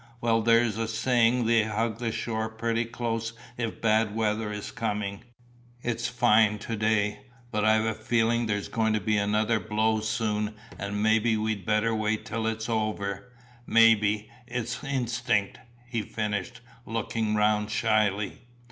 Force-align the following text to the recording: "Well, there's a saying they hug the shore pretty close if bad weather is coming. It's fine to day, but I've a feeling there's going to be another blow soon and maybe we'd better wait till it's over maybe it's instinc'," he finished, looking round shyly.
"Well, 0.19 0.41
there's 0.41 0.79
a 0.79 0.87
saying 0.87 1.45
they 1.45 1.61
hug 1.61 1.99
the 1.99 2.11
shore 2.11 2.49
pretty 2.49 2.85
close 2.85 3.33
if 3.55 3.81
bad 3.81 4.15
weather 4.15 4.51
is 4.51 4.71
coming. 4.71 5.23
It's 5.83 6.07
fine 6.07 6.57
to 6.57 6.75
day, 6.75 7.19
but 7.51 7.63
I've 7.63 7.85
a 7.85 7.93
feeling 7.93 8.47
there's 8.47 8.67
going 8.67 8.93
to 8.93 8.99
be 8.99 9.15
another 9.17 9.59
blow 9.59 9.99
soon 9.99 10.55
and 10.79 11.03
maybe 11.03 11.37
we'd 11.37 11.67
better 11.67 11.93
wait 11.93 12.25
till 12.25 12.47
it's 12.47 12.67
over 12.67 13.31
maybe 13.67 14.31
it's 14.47 14.79
instinc'," 14.79 15.59
he 15.87 16.01
finished, 16.01 16.61
looking 16.87 17.35
round 17.35 17.69
shyly. 17.69 18.47